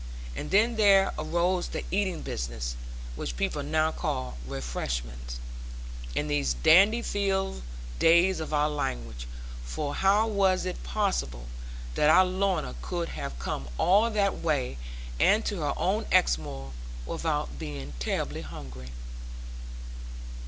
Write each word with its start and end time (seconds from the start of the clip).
And 0.35 0.49
then 0.49 0.77
there 0.77 1.13
arose 1.19 1.67
the 1.67 1.85
eating 1.91 2.23
business 2.23 2.75
which 3.15 3.37
people 3.37 3.61
now 3.61 3.91
call 3.91 4.35
'refreshment,' 4.47 5.37
in 6.15 6.27
these 6.27 6.55
dandyfied 6.55 7.61
days 7.99 8.39
of 8.39 8.51
our 8.51 8.67
language 8.67 9.27
for 9.63 9.93
how 9.93 10.25
was 10.25 10.65
it 10.65 10.81
possible 10.81 11.45
that 11.93 12.09
our 12.09 12.25
Lorna 12.25 12.73
could 12.81 13.09
have 13.09 13.37
come 13.37 13.67
all 13.77 14.09
that 14.09 14.39
way, 14.39 14.79
and 15.19 15.45
to 15.45 15.61
her 15.61 15.73
own 15.77 16.07
Exmoor, 16.11 16.71
without 17.05 17.59
being 17.59 17.93
terribly 17.99 18.41
hungry? 18.41 18.89